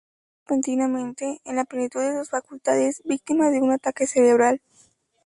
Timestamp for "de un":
3.51-3.71